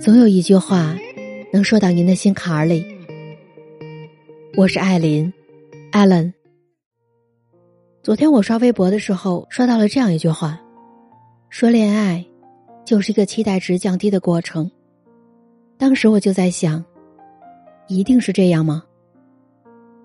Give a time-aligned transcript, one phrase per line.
[0.00, 0.96] 总有一句话
[1.52, 2.86] 能说到您的心坎儿里。
[4.56, 5.32] 我是艾琳
[5.90, 6.32] ，Allen。
[8.00, 10.60] 昨天我刷微博的时候，刷到了这样一句话，
[11.50, 12.24] 说恋爱
[12.84, 14.70] 就是一个期待值降低的过程。
[15.76, 16.84] 当时我就在想，
[17.88, 18.84] 一定是这样吗？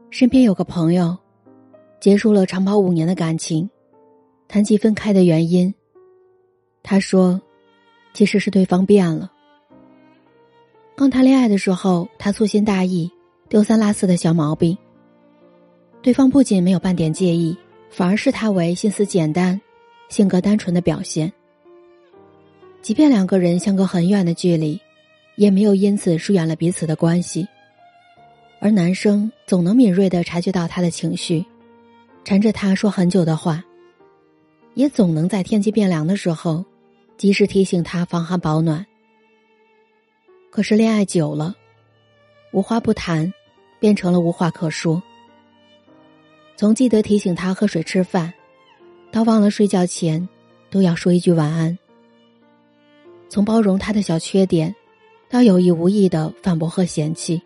[0.09, 1.15] 身边有个朋友，
[1.99, 3.69] 结束了长跑五年的感情，
[4.47, 5.71] 谈及分开的原因，
[6.81, 7.39] 他说，
[8.15, 9.31] 其实是对方变了。
[10.95, 13.11] 刚谈恋爱的时候，他粗心大意、
[13.49, 14.77] 丢三落四的小毛病。
[16.03, 17.57] 对方不仅没有半点介意，
[17.89, 19.59] 反而视他为心思简单、
[20.09, 21.33] 性格单纯的表现。
[22.83, 24.79] 即便两个人相隔很远的距离，
[25.35, 27.47] 也没有因此疏远了彼此的关系。
[28.59, 31.43] 而男生总能敏锐的察觉到他的情绪，
[32.23, 33.63] 缠着他说很久的话，
[34.75, 36.63] 也总能在天气变凉的时候，
[37.17, 38.85] 及时提醒他防寒保暖。
[40.53, 41.55] 可是恋爱久了，
[42.51, 43.33] 无话不谈，
[43.79, 45.01] 变成了无话可说。
[46.55, 48.31] 从记得提醒他喝水吃饭，
[49.11, 50.29] 到忘了睡觉前
[50.69, 51.75] 都要说一句晚安。
[53.29, 54.75] 从包容他的小缺点，
[55.27, 57.41] 到有意无意的反驳和嫌弃。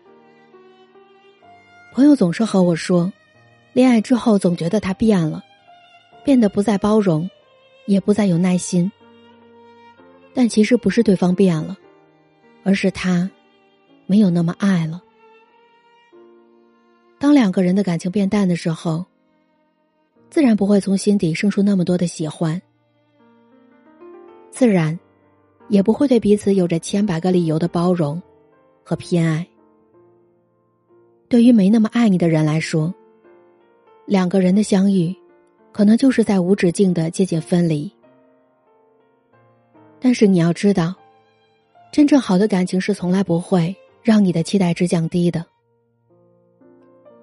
[1.94, 3.10] 朋友总是和我说，
[3.72, 5.42] 恋爱之后总觉得他变了，
[6.22, 7.30] 变得不再包容，
[7.86, 8.92] 也不再有耐心。
[10.34, 11.74] 但其实不是对方变了。
[12.62, 13.30] 而是他，
[14.06, 15.02] 没有那么爱了。
[17.18, 19.04] 当两个人的感情变淡的时候，
[20.30, 22.60] 自然不会从心底生出那么多的喜欢，
[24.50, 24.98] 自然，
[25.68, 28.22] 也不会对彼此有着千百个理由的包容
[28.84, 29.46] 和偏爱。
[31.28, 32.94] 对于没那么爱你的人来说，
[34.06, 35.14] 两个人的相遇，
[35.72, 37.90] 可能就是在无止境的接近分离。
[39.98, 40.94] 但是你要知道。
[41.90, 45.44] 真正好的感情是从来不会让你的期待值降低的。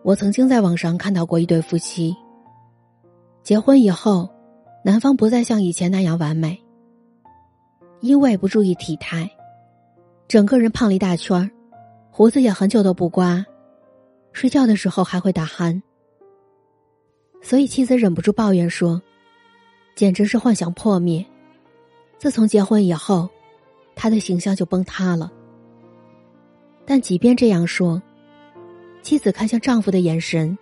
[0.01, 2.15] 我曾经在网上看到过一对夫妻，
[3.43, 4.29] 结婚以后，
[4.83, 6.59] 男方不再像以前那样完美，
[8.01, 9.29] 因为不注意体态，
[10.27, 11.49] 整个人胖了一大圈，
[12.09, 13.45] 胡子也很久都不刮，
[14.33, 15.81] 睡觉的时候还会打鼾，
[17.41, 19.01] 所以妻子忍不住抱怨说
[19.95, 21.23] ：“简直是幻想破灭。”
[22.17, 23.29] 自从结婚以后。
[23.95, 25.31] 他的形象就崩塌了。
[26.85, 28.01] 但即便这样说，
[29.01, 30.57] 妻子看向丈夫的眼神，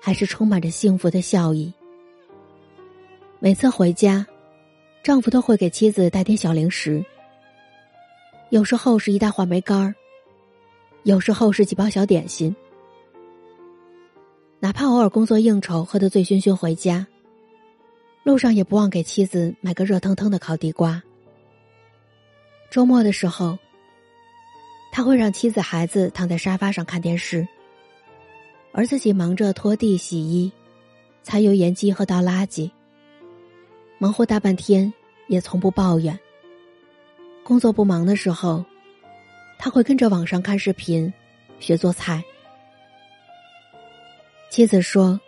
[0.00, 1.72] 还是充满着幸福的笑意。
[3.38, 4.26] 每次回家，
[5.02, 7.04] 丈夫都会给妻子带点小零食，
[8.50, 9.94] 有时候是一袋话梅干儿，
[11.02, 12.54] 有时候是几包小点心。
[14.60, 17.04] 哪怕偶尔工作应酬喝得醉醺醺回家，
[18.22, 21.02] 路上也不忘给妻子买个热腾腾的烤地瓜。
[22.72, 23.58] 周末的时候，
[24.90, 27.46] 他会让妻子、孩子躺在沙发上看电视，
[28.72, 30.50] 而自己忙着拖地、洗衣、
[31.22, 32.70] 擦油烟机和倒垃圾。
[33.98, 34.90] 忙活大半天，
[35.26, 36.18] 也从不抱怨。
[37.44, 38.64] 工作不忙的时候，
[39.58, 41.12] 他会跟着网上看视频，
[41.60, 42.24] 学做菜。
[44.48, 45.20] 妻子说：“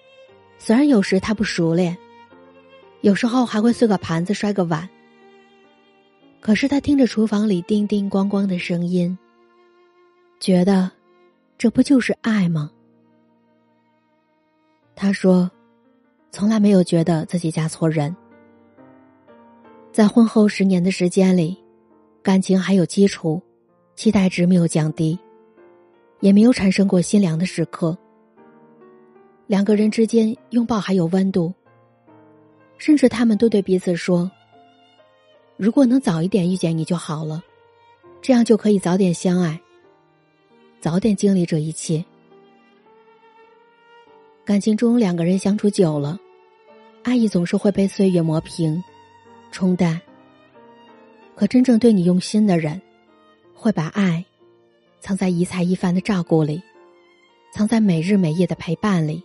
[0.57, 1.95] 虽然有时他不熟练，
[3.03, 4.89] 有时候还会碎个盘子、摔个碗。”
[6.45, 9.17] 可是他听着厨房里叮叮咣咣的声音，
[10.39, 10.91] 觉得
[11.57, 12.71] 这不就是爱吗？
[14.95, 15.51] 他说
[16.31, 18.15] ：“从来没有觉得自己嫁错人。
[19.91, 21.57] 在婚后十年的时间里，
[22.23, 23.41] 感情还有基础，
[23.97, 25.19] 期待值没有降低，
[26.21, 27.97] 也没有产生过心凉的时刻。
[29.47, 31.55] 两个人之间拥抱还有温度，
[32.77, 34.31] 甚至他们都对彼此说。”
[35.57, 37.43] 如果能早一点遇见你就好了，
[38.21, 39.61] 这样就可以早点相爱，
[40.81, 42.05] 早点经历这一切。
[44.45, 46.19] 感情中两个人相处久了，
[47.03, 48.83] 爱意总是会被岁月磨平、
[49.53, 50.01] 冲淡。
[51.37, 52.81] 可真正对你用心的人，
[53.55, 54.25] 会把爱
[55.01, 56.63] 藏在一菜一饭的照顾里，
[57.53, 59.23] 藏在每日每夜的陪伴里。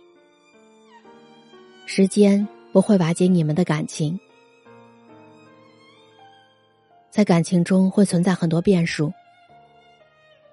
[1.86, 4.18] 时间不会瓦解你们的感情。
[7.20, 9.12] 在感情中会存在很多变数，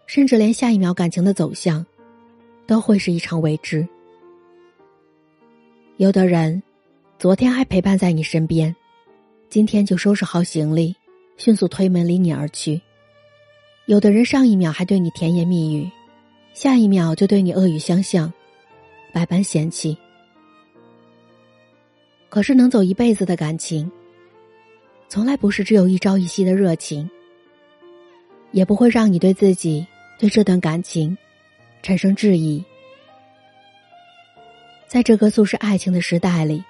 [0.05, 1.85] 甚至连下一秒感情的走向，
[2.65, 3.87] 都会是一场未知。
[5.95, 6.61] 有的人，
[7.17, 8.75] 昨天还陪伴在你身边，
[9.49, 10.93] 今天就收拾好行李，
[11.37, 12.77] 迅速推门离你而去；
[13.85, 15.89] 有的人上一秒还对你甜言蜜语，
[16.53, 18.33] 下一秒就对你恶语相向，
[19.13, 19.97] 百般嫌弃。
[22.27, 23.89] 可是能走一辈子的感情。
[25.09, 27.09] 从来不是只有一朝一夕的热情，
[28.51, 29.87] 也不会让你对自己、
[30.19, 31.17] 对这段感情
[31.81, 32.63] 产生质疑。
[34.85, 36.63] 在这个速食爱情的时代里，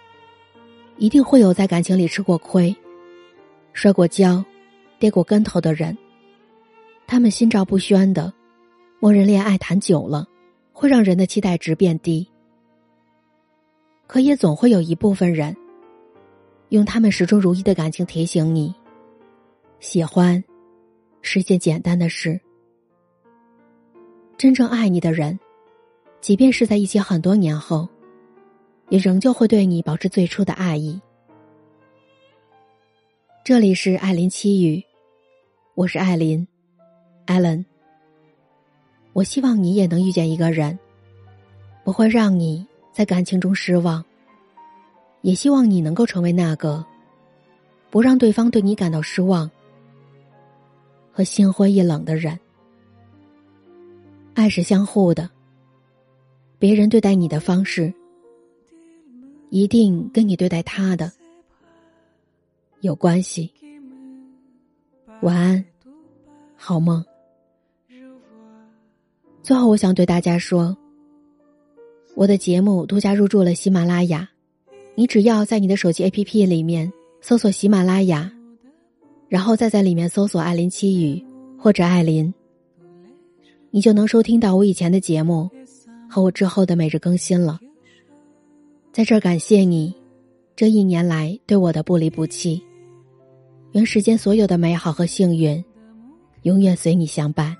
[0.97, 2.75] 一定会有在感情里吃过亏、
[3.73, 4.43] 摔过跤、
[4.99, 5.97] 跌过跟头的人。
[7.07, 8.33] 他们心照不宣的，
[8.99, 10.27] 默认恋爱谈久了，
[10.73, 12.27] 会让人的期待值变低。
[14.05, 15.55] 可也总会有一部分人，
[16.69, 18.73] 用他们始终如一的感情提醒你：
[19.79, 20.43] 喜欢
[21.21, 22.39] 是件简单的事。
[24.37, 25.39] 真正爱你的人，
[26.19, 27.87] 即便是在一起很多年后，
[28.89, 30.99] 也仍旧会对你保持最初的爱意。
[33.45, 34.83] 这里是艾琳七语，
[35.73, 36.45] 我是艾琳。
[37.25, 37.65] 艾伦，
[39.13, 40.77] 我希望你也能遇见一个人，
[41.85, 44.03] 不会让你在感情中失望。
[45.27, 46.85] 也希望你能够成为那个，
[47.89, 49.51] 不让对方对你感到失望
[51.11, 52.39] 和心灰意冷的人。
[54.35, 55.29] 爱是相互的，
[56.57, 57.93] 别人对待你的方式，
[59.49, 61.11] 一定跟你对待他的
[62.79, 63.51] 有关系。
[65.23, 65.65] 晚安，
[66.55, 67.03] 好梦。
[69.43, 70.77] 最后，我想对大家说，
[72.15, 74.29] 我的节目独家入驻了喜马拉雅，
[74.99, 76.91] 你只要在你的手机 APP 里面
[77.21, 78.31] 搜索喜马拉雅，
[79.29, 81.23] 然后再在里面搜索“艾琳七语”
[81.55, 82.33] 或者“艾琳”，
[83.69, 85.47] 你就能收听到我以前的节目
[86.09, 87.59] 和我之后的每日更新了。
[88.91, 89.93] 在这儿感谢你
[90.55, 92.59] 这一年来对我的不离不弃，
[93.73, 95.63] 愿世间所有的美好和幸运
[96.41, 97.55] 永远随你相伴。